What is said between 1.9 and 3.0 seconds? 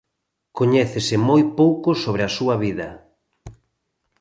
sobre a súa vida.